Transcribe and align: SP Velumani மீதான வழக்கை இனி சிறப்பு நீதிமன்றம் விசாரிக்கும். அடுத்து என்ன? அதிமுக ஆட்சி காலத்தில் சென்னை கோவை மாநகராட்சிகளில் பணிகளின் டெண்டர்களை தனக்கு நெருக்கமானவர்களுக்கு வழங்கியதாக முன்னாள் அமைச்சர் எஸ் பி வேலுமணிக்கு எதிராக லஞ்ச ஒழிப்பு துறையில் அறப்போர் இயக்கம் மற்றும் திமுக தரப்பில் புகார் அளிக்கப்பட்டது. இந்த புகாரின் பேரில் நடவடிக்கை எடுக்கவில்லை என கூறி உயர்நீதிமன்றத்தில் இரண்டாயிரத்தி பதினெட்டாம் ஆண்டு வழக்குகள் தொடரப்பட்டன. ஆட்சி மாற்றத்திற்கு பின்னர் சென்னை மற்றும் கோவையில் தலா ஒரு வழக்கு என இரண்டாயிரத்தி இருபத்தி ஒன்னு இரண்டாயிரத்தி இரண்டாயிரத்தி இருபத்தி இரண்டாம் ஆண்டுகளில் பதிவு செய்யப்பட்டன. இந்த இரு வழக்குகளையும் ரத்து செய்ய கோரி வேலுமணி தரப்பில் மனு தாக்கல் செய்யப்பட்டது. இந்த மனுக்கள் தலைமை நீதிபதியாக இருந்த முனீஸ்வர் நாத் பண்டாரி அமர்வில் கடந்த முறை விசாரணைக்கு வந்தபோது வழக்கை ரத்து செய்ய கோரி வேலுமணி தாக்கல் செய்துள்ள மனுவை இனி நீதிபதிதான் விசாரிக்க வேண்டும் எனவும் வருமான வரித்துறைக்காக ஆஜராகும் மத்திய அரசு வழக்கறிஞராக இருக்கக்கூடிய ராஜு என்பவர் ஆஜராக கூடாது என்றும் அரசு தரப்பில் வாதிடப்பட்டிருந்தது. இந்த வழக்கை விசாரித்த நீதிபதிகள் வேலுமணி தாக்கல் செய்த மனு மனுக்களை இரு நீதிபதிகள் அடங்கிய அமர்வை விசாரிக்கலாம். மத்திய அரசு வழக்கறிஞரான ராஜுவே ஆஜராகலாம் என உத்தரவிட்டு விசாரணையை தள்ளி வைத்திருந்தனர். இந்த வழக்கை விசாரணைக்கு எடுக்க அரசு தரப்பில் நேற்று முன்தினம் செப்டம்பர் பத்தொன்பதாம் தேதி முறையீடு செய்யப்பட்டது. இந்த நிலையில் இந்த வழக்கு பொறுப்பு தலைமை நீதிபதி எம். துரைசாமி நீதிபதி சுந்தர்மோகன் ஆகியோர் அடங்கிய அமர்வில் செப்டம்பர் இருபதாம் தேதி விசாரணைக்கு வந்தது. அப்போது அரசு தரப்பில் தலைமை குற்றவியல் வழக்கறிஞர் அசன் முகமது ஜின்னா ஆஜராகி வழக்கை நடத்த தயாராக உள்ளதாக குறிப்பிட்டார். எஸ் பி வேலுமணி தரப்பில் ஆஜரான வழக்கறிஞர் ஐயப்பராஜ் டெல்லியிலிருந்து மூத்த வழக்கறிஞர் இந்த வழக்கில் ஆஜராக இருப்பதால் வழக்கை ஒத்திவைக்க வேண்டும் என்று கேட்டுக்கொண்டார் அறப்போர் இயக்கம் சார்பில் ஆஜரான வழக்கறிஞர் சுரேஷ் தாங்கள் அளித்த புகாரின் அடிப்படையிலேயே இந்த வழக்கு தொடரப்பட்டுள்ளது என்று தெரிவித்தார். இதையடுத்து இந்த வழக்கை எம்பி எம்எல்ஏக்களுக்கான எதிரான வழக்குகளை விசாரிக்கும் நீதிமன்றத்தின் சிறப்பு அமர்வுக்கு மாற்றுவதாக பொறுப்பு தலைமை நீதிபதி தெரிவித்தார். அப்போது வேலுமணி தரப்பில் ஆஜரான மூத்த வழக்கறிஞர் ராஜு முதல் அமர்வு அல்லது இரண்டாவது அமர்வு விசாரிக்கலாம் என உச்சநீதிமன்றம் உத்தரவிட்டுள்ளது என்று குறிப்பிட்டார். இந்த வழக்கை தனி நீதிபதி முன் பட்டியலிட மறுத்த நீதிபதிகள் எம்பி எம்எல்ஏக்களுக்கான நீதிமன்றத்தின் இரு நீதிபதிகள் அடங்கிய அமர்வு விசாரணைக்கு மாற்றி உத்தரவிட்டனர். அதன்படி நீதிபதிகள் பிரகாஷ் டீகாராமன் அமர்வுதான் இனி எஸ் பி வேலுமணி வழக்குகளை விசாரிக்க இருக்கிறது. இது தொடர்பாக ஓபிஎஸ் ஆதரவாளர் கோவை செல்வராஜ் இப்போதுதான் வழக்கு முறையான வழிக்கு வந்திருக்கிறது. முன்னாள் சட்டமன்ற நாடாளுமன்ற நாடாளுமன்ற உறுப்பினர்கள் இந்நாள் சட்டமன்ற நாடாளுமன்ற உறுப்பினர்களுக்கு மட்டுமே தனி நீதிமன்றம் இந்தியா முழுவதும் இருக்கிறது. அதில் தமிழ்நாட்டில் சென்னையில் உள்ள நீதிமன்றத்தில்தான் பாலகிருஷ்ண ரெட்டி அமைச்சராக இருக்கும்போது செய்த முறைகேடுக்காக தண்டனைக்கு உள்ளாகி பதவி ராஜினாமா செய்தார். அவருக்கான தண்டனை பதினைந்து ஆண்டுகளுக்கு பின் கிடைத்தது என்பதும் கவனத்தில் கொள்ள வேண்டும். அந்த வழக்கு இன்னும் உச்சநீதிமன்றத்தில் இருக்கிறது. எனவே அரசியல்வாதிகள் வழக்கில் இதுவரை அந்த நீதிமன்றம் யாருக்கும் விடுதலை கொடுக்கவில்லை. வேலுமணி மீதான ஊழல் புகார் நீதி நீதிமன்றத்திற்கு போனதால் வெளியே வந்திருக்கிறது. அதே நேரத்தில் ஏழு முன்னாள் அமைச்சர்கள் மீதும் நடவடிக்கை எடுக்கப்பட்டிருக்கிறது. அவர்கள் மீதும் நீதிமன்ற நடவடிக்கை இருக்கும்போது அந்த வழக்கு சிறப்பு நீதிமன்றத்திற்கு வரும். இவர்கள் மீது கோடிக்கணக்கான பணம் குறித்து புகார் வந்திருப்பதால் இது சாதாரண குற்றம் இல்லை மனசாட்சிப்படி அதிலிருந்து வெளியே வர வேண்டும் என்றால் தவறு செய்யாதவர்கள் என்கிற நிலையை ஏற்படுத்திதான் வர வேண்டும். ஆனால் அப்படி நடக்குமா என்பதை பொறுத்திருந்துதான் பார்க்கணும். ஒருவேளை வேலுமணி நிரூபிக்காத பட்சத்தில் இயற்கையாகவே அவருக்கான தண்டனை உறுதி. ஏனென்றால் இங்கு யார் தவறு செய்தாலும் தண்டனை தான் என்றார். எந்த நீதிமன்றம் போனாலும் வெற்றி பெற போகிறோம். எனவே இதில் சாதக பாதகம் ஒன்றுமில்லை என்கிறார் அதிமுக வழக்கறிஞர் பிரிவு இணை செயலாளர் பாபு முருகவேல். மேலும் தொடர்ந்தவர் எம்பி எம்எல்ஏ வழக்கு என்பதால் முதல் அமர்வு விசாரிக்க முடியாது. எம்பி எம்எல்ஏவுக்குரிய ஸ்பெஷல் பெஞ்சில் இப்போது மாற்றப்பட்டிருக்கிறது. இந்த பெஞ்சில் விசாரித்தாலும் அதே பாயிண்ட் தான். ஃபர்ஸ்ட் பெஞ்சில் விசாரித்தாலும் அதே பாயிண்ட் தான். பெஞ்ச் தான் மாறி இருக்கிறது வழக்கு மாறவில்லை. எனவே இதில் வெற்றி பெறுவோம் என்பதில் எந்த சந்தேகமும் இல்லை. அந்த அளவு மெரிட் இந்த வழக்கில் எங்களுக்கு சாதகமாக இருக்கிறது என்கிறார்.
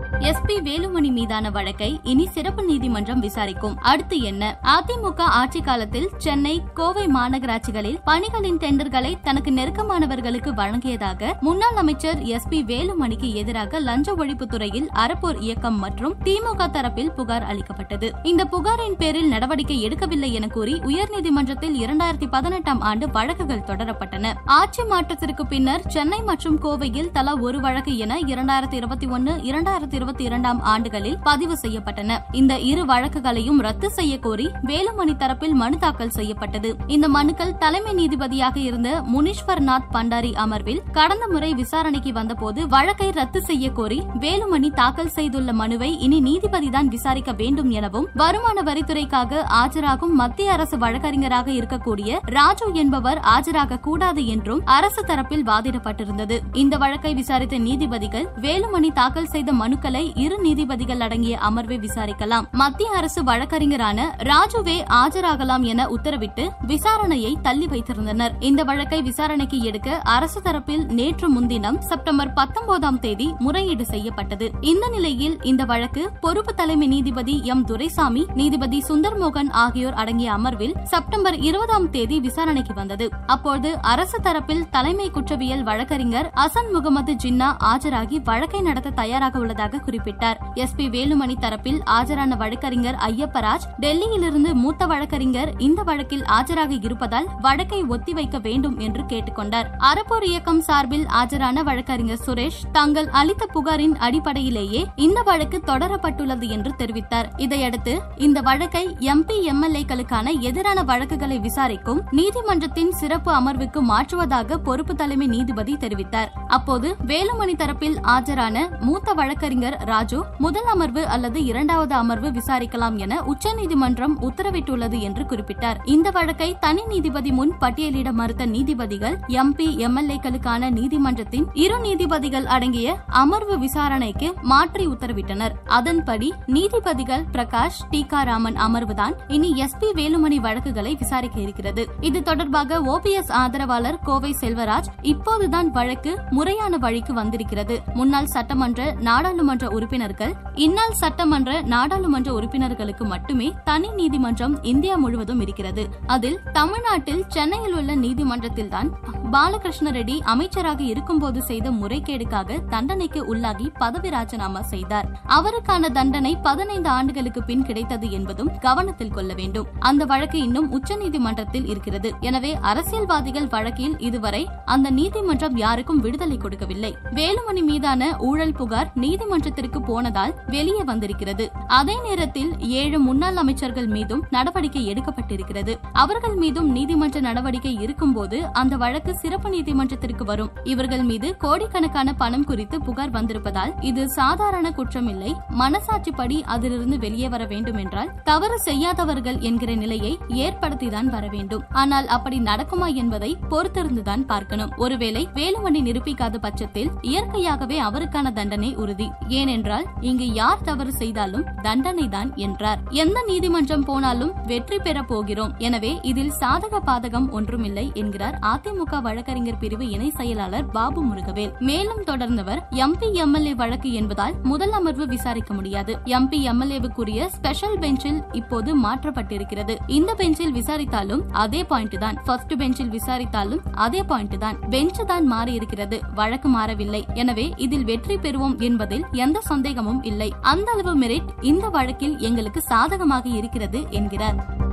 SP 0.00 0.56
Velumani 0.56 1.10
மீதான 1.10 1.50
வழக்கை 1.50 2.00
இனி 2.02 2.28
சிறப்பு 2.28 2.64
நீதிமன்றம் 2.64 3.20
விசாரிக்கும். 3.20 3.78
அடுத்து 3.78 4.20
என்ன? 4.20 4.60
அதிமுக 4.62 5.20
ஆட்சி 5.20 5.60
காலத்தில் 5.60 6.10
சென்னை 6.16 6.62
கோவை 6.74 7.06
மாநகராட்சிகளில் 7.06 7.98
பணிகளின் 8.04 8.56
டெண்டர்களை 8.56 9.14
தனக்கு 9.22 9.50
நெருக்கமானவர்களுக்கு 9.50 10.50
வழங்கியதாக 10.52 11.40
முன்னாள் 11.40 11.74
அமைச்சர் 11.74 12.22
எஸ் 12.22 12.48
பி 12.48 12.62
வேலுமணிக்கு 12.62 13.32
எதிராக 13.32 13.80
லஞ்ச 13.80 14.12
ஒழிப்பு 14.12 14.42
துறையில் 14.42 14.88
அறப்போர் 14.94 15.40
இயக்கம் 15.40 15.78
மற்றும் 15.78 16.14
திமுக 16.24 16.70
தரப்பில் 16.70 17.10
புகார் 17.10 17.42
அளிக்கப்பட்டது. 17.42 18.12
இந்த 18.22 18.44
புகாரின் 18.44 18.96
பேரில் 18.98 19.28
நடவடிக்கை 19.28 19.88
எடுக்கவில்லை 19.88 20.32
என 20.32 20.46
கூறி 20.46 20.74
உயர்நீதிமன்றத்தில் 20.74 21.76
இரண்டாயிரத்தி 21.84 22.28
பதினெட்டாம் 22.30 22.80
ஆண்டு 22.80 23.10
வழக்குகள் 23.10 23.66
தொடரப்பட்டன. 23.66 24.32
ஆட்சி 24.44 24.84
மாற்றத்திற்கு 24.84 25.46
பின்னர் 25.46 25.82
சென்னை 25.86 26.22
மற்றும் 26.22 26.60
கோவையில் 26.62 27.10
தலா 27.10 27.36
ஒரு 27.36 27.60
வழக்கு 27.60 27.98
என 27.98 28.18
இரண்டாயிரத்தி 28.18 28.72
இருபத்தி 28.72 29.06
ஒன்னு 29.06 29.34
இரண்டாயிரத்தி 29.34 29.80
இரண்டாயிரத்தி 29.82 30.00
இருபத்தி 30.00 30.24
இரண்டாம் 30.24 30.60
ஆண்டுகளில் 30.62 31.18
பதிவு 31.22 31.58
செய்யப்பட்டன. 31.62 32.18
இந்த 32.32 32.58
இரு 32.58 32.84
வழக்குகளையும் 32.84 33.60
ரத்து 33.60 33.90
செய்ய 33.90 34.18
கோரி 34.18 34.46
வேலுமணி 34.66 35.14
தரப்பில் 35.22 35.50
மனு 35.50 35.78
தாக்கல் 35.78 36.10
செய்யப்பட்டது. 36.10 36.76
இந்த 36.86 37.08
மனுக்கள் 37.08 37.56
தலைமை 37.58 37.92
நீதிபதியாக 37.94 38.56
இருந்த 38.56 39.02
முனீஸ்வர் 39.14 39.60
நாத் 39.60 39.88
பண்டாரி 39.92 40.32
அமர்வில் 40.34 40.82
கடந்த 40.92 41.28
முறை 41.28 41.54
விசாரணைக்கு 41.54 42.12
வந்தபோது 42.12 42.68
வழக்கை 42.68 43.10
ரத்து 43.10 43.42
செய்ய 43.42 43.70
கோரி 43.70 43.98
வேலுமணி 44.20 44.70
தாக்கல் 44.74 45.08
செய்துள்ள 45.08 45.52
மனுவை 45.52 45.98
இனி 45.98 46.20
நீதிபதிதான் 46.20 46.88
விசாரிக்க 46.88 47.32
வேண்டும் 47.32 47.70
எனவும் 47.70 48.08
வருமான 48.14 48.62
வரித்துறைக்காக 48.72 49.42
ஆஜராகும் 49.62 50.14
மத்திய 50.22 50.52
அரசு 50.52 50.78
வழக்கறிஞராக 50.78 51.50
இருக்கக்கூடிய 51.50 52.18
ராஜு 52.22 52.68
என்பவர் 52.74 53.20
ஆஜராக 53.36 53.80
கூடாது 53.80 54.26
என்றும் 54.26 54.62
அரசு 54.64 55.04
தரப்பில் 55.04 55.46
வாதிடப்பட்டிருந்தது. 55.50 56.38
இந்த 56.52 56.76
வழக்கை 56.76 57.14
விசாரித்த 57.14 57.58
நீதிபதிகள் 57.58 58.28
வேலுமணி 58.40 58.92
தாக்கல் 58.92 59.26
செய்த 59.26 59.52
மனு 59.52 59.71
மனுக்களை 59.72 60.12
இரு 60.14 60.38
நீதிபதிகள் 60.38 61.00
அடங்கிய 61.00 61.38
அமர்வை 61.38 61.76
விசாரிக்கலாம். 61.78 62.46
மத்திய 62.50 62.90
அரசு 62.90 63.24
வழக்கறிஞரான 63.24 64.16
ராஜுவே 64.18 64.74
ஆஜராகலாம் 64.88 65.62
என 65.62 65.86
உத்தரவிட்டு 65.86 66.48
விசாரணையை 66.66 67.40
தள்ளி 67.42 67.66
வைத்திருந்தனர். 67.66 68.32
இந்த 68.40 68.64
வழக்கை 68.64 69.02
விசாரணைக்கு 69.02 69.62
எடுக்க 69.62 69.98
அரசு 69.98 70.40
தரப்பில் 70.40 70.84
நேற்று 70.88 71.28
முன்தினம் 71.28 71.80
செப்டம்பர் 71.80 72.32
பத்தொன்பதாம் 72.32 72.98
தேதி 72.98 73.34
முறையீடு 73.38 73.84
செய்யப்பட்டது. 73.84 74.50
இந்த 74.60 74.88
நிலையில் 74.88 75.38
இந்த 75.42 75.64
வழக்கு 75.64 76.10
பொறுப்பு 76.20 76.54
தலைமை 76.54 76.86
நீதிபதி 76.86 77.44
எம். 77.44 77.64
துரைசாமி 77.64 78.26
நீதிபதி 78.34 78.84
சுந்தர்மோகன் 78.88 79.50
ஆகியோர் 79.50 79.94
அடங்கிய 79.94 80.32
அமர்வில் 80.32 80.74
செப்டம்பர் 80.84 81.38
இருபதாம் 81.38 81.90
தேதி 81.90 82.20
விசாரணைக்கு 82.20 82.74
வந்தது. 82.74 83.08
அப்போது 83.26 83.80
அரசு 83.80 84.20
தரப்பில் 84.20 84.68
தலைமை 84.70 85.10
குற்றவியல் 85.10 85.62
வழக்கறிஞர் 85.62 86.30
அசன் 86.34 86.72
முகமது 86.72 87.14
ஜின்னா 87.14 87.50
ஆஜராகி 87.72 88.22
வழக்கை 88.22 88.60
நடத்த 88.60 88.90
தயாராக 88.90 89.38
உள்ளதாக 89.38 89.60
குறிப்பிட்டார். 89.70 90.34
எஸ் 90.54 90.76
பி 90.76 90.88
வேலுமணி 90.88 91.34
தரப்பில் 91.40 91.78
ஆஜரான 91.90 92.36
வழக்கறிஞர் 92.36 92.94
ஐயப்பராஜ் 92.94 93.66
டெல்லியிலிருந்து 93.80 94.52
மூத்த 94.52 94.86
வழக்கறிஞர் 94.86 95.52
இந்த 95.58 95.82
வழக்கில் 95.82 96.22
ஆஜராக 96.22 96.84
இருப்பதால் 96.84 97.28
வழக்கை 97.40 97.82
ஒத்திவைக்க 97.84 98.40
வேண்டும் 98.40 98.78
என்று 98.78 99.02
கேட்டுக்கொண்டார் 99.02 99.64
அறப்போர் 99.78 100.24
இயக்கம் 100.24 100.60
சார்பில் 100.60 101.06
ஆஜரான 101.14 101.62
வழக்கறிஞர் 101.62 102.18
சுரேஷ் 102.26 102.60
தாங்கள் 102.72 103.08
அளித்த 103.08 103.46
புகாரின் 103.46 103.96
அடிப்படையிலேயே 103.96 104.86
இந்த 104.96 105.22
வழக்கு 105.22 105.60
தொடரப்பட்டுள்ளது 105.66 106.48
என்று 106.48 106.74
தெரிவித்தார். 106.78 107.24
இதையடுத்து 107.36 108.00
இந்த 108.16 108.40
வழக்கை 108.40 108.96
எம்பி 108.98 109.52
எம்எல்ஏக்களுக்கான 109.52 110.40
எதிரான 110.40 110.82
வழக்குகளை 110.82 111.38
விசாரிக்கும் 111.38 112.02
நீதிமன்றத்தின் 112.10 112.92
சிறப்பு 112.92 113.32
அமர்வுக்கு 113.32 113.82
மாற்றுவதாக 113.82 114.56
பொறுப்பு 114.56 114.94
தலைமை 114.94 115.26
நீதிபதி 115.26 115.74
தெரிவித்தார். 115.74 116.28
அப்போது 116.48 116.96
வேலுமணி 117.06 117.54
தரப்பில் 117.54 117.96
ஆஜரான 118.06 118.80
மூத்த 118.80 119.12
வழக்கறிஞர் 119.12 119.50
ராஜு 119.60 120.24
முதல் 120.38 120.64
அமர்வு 120.64 121.06
அல்லது 121.06 121.44
இரண்டாவது 121.44 121.94
அமர்வு 121.94 122.28
விசாரிக்கலாம் 122.28 122.96
என 122.96 123.22
உச்சநீதிமன்றம் 123.22 124.20
உத்தரவிட்டுள்ளது 124.22 125.00
என்று 125.00 125.24
குறிப்பிட்டார். 125.24 125.76
இந்த 125.84 126.10
வழக்கை 126.10 126.56
தனி 126.60 126.84
நீதிபதி 126.86 127.32
முன் 127.32 127.52
பட்டியலிட 127.60 128.12
மறுத்த 128.12 128.46
நீதிபதிகள் 128.46 129.18
எம்பி 129.28 129.66
எம்எல்ஏக்களுக்கான 129.86 130.70
நீதிமன்றத்தின் 130.70 131.46
இரு 131.52 131.78
நீதிபதிகள் 131.78 132.44
அடங்கிய 132.44 132.96
அமர்வு 133.06 133.58
விசாரணைக்கு 133.58 134.34
மாற்றி 134.42 134.86
உத்தரவிட்டனர். 134.86 135.52
அதன்படி 135.64 136.32
நீதிபதிகள் 136.46 137.24
பிரகாஷ் 137.32 137.80
டீகாராமன் 137.90 138.56
அமர்வுதான் 138.56 139.12
இனி 139.28 139.56
எஸ் 139.56 139.78
பி 139.78 139.86
வேலுமணி 139.86 140.36
வழக்குகளை 140.36 140.94
விசாரிக்க 140.94 141.40
இருக்கிறது. 141.40 141.86
இது 142.00 142.22
தொடர்பாக 142.22 142.80
ஓபிஎஸ் 142.80 143.32
ஆதரவாளர் 143.32 143.98
கோவை 144.04 144.36
செல்வராஜ் 144.40 144.90
இப்போதுதான் 145.02 145.70
வழக்கு 145.70 146.18
முறையான 146.30 146.76
வழிக்கு 146.76 147.14
வந்திருக்கிறது. 147.14 147.80
முன்னாள் 147.94 148.26
சட்டமன்ற 148.26 148.94
நாடாளுமன்ற 149.00 149.40
நாடாளுமன்ற 149.42 149.68
உறுப்பினர்கள் 149.76 150.32
இந்நாள் 150.64 150.98
சட்டமன்ற 151.00 151.50
நாடாளுமன்ற 151.72 152.30
உறுப்பினர்களுக்கு 152.38 153.04
மட்டுமே 153.12 153.48
தனி 153.68 153.88
நீதிமன்றம் 153.98 154.54
இந்தியா 154.62 154.94
முழுவதும் 154.96 155.40
இருக்கிறது. 155.44 155.84
அதில் 156.06 156.36
தமிழ்நாட்டில் 156.58 157.22
சென்னையில் 157.28 157.74
உள்ள 157.78 157.92
நீதிமன்றத்தில்தான் 158.04 158.88
பாலகிருஷ்ண 159.34 159.90
ரெட்டி 159.96 160.16
அமைச்சராக 160.32 160.80
இருக்கும்போது 160.82 161.40
செய்த 161.42 161.70
முறைகேடுக்காக 161.70 162.58
தண்டனைக்கு 162.68 163.20
உள்ளாகி 163.32 163.66
பதவி 163.82 164.08
ராஜினாமா 164.08 164.62
செய்தார். 164.72 165.08
அவருக்கான 165.38 165.90
தண்டனை 165.98 166.32
பதினைந்து 166.48 166.90
ஆண்டுகளுக்கு 166.96 167.42
பின் 167.42 167.66
கிடைத்தது 167.70 168.08
என்பதும் 168.18 168.52
கவனத்தில் 168.58 169.14
கொள்ள 169.16 169.32
வேண்டும். 169.40 169.68
அந்த 169.90 170.02
வழக்கு 170.04 170.38
இன்னும் 170.46 170.70
உச்சநீதிமன்றத்தில் 170.78 171.68
இருக்கிறது. 171.74 172.10
எனவே 172.20 172.52
அரசியல்வாதிகள் 172.72 173.50
வழக்கில் 173.56 173.98
இதுவரை 174.10 174.42
அந்த 174.76 174.90
நீதிமன்றம் 175.00 175.58
யாருக்கும் 175.64 176.04
விடுதலை 176.06 176.36
கொடுக்கவில்லை. 176.36 176.94
வேலுமணி 177.20 177.64
மீதான 177.72 178.00
ஊழல் 178.30 178.56
புகார் 178.60 178.90
நீதி 179.04 179.21
நீதிமன்றத்திற்கு 179.22 179.82
போனதால் 179.82 180.32
வெளியே 180.46 180.82
வந்திருக்கிறது. 180.84 181.50
அதே 181.66 181.94
நேரத்தில் 182.02 182.58
ஏழு 182.58 182.98
முன்னாள் 182.98 183.36
அமைச்சர்கள் 183.36 183.86
மீதும் 183.86 184.22
நடவடிக்கை 184.30 184.82
எடுக்கப்பட்டிருக்கிறது. 184.92 185.72
அவர்கள் 185.92 186.34
மீதும் 186.34 186.68
நீதிமன்ற 186.70 187.20
நடவடிக்கை 187.20 187.74
இருக்கும்போது 187.74 188.38
அந்த 188.52 188.76
வழக்கு 188.76 189.12
சிறப்பு 189.14 189.50
நீதிமன்றத்திற்கு 189.50 190.24
வரும். 190.24 190.50
இவர்கள் 190.64 191.02
மீது 191.02 191.36
கோடிக்கணக்கான 191.36 192.14
பணம் 192.14 192.44
குறித்து 192.44 192.80
புகார் 192.80 193.10
வந்திருப்பதால் 193.10 193.72
இது 193.80 194.08
சாதாரண 194.08 194.72
குற்றம் 194.72 195.08
இல்லை 195.08 195.34
மனசாட்சிப்படி 195.60 196.38
அதிலிருந்து 196.56 196.98
வெளியே 196.98 197.28
வர 197.28 197.44
வேண்டும் 197.44 197.76
என்றால் 197.76 198.12
தவறு 198.24 198.58
செய்யாதவர்கள் 198.58 199.38
என்கிற 199.38 199.74
நிலையை 199.74 200.18
ஏற்படுத்திதான் 200.28 201.10
வர 201.16 201.24
வேண்டும். 201.26 201.64
ஆனால் 201.72 202.06
அப்படி 202.06 202.40
நடக்குமா 202.40 202.90
என்பதை 202.94 203.36
பொறுத்திருந்துதான் 203.50 204.26
பார்க்கணும். 204.26 204.74
ஒருவேளை 204.76 205.28
வேலுமணி 205.34 205.82
நிரூபிக்காத 205.90 206.36
பட்சத்தில் 206.38 206.92
இயற்கையாகவே 207.02 207.80
அவருக்கான 207.80 208.32
தண்டனை 208.32 208.72
உறுதி. 208.74 209.08
ஏனென்றால் 209.40 209.86
இங்கு 210.00 210.26
யார் 210.32 210.64
தவறு 210.68 210.92
செய்தாலும் 210.92 211.46
தண்டனை 211.66 212.06
தான் 212.08 212.30
என்றார். 212.46 212.80
எந்த 213.02 213.18
நீதிமன்றம் 213.28 213.84
போனாலும் 213.90 214.32
வெற்றி 214.50 214.78
பெற 214.78 214.98
போகிறோம். 215.02 215.52
எனவே 215.66 215.92
இதில் 216.10 216.32
சாதக 216.40 216.80
பாதகம் 216.88 217.28
ஒன்றுமில்லை 217.30 217.86
என்கிறார் 218.00 218.36
அதிமுக 218.52 219.00
வழக்கறிஞர் 219.06 219.58
பிரிவு 219.62 219.86
இணை 219.90 220.08
செயலாளர் 220.18 220.66
பாபு 220.76 221.02
முருகவேல். 221.08 221.52
மேலும் 221.70 222.02
தொடர்ந்தவர் 222.10 222.62
எம்பி 222.84 223.08
எம்எல்ஏ 223.24 223.54
வழக்கு 223.62 223.92
என்பதால் 223.92 224.36
முதல் 224.50 224.74
அமர்வு 224.78 225.06
விசாரிக்க 225.14 225.50
முடியாது. 225.54 225.94
எம்பி 226.18 226.40
எம்எல்ஏவுக்குரிய 226.52 227.28
ஸ்பெஷல் 227.36 227.78
பெஞ்சில் 227.78 228.20
இப்போது 228.40 228.70
மாற்றப்பட்டிருக்கிறது. 228.84 229.76
இந்த 229.98 230.10
பெஞ்சில் 230.14 230.54
விசாரித்தாலும் 230.58 231.24
அதே 231.44 231.62
பாயிண்ட் 231.64 231.98
தான். 232.04 232.18
ஃபர்ஸ்ட் 232.26 232.54
பெஞ்சில் 232.62 232.92
விசாரித்தாலும் 232.98 233.62
அதே 233.86 234.02
பாயிண்ட் 234.12 234.38
தான். 234.38 234.58
பெஞ்ச் 234.74 235.00
தான் 235.12 235.26
மாறி 235.32 235.52
இருக்கிறது 235.60 235.98
வழக்கு 236.14 236.48
மாறவில்லை. 236.48 237.02
எனவே 237.14 237.46
இதில் 237.66 237.88
வெற்றி 237.90 238.16
பெறுவோம் 238.16 238.56
என்பதில் 239.02 239.26
எந்த 239.26 239.40
சந்தேகமும் 239.40 240.02
இல்லை. 240.02 240.32
அந்த 240.40 240.72
அளவு 240.72 240.98
மெரிட் 240.98 241.28
இந்த 241.40 241.68
வழக்கில் 241.68 242.18
எங்களுக்கு 242.18 242.60
சாதகமாக 242.60 243.28
இருக்கிறது 243.28 243.86
என்கிறார். 243.90 244.70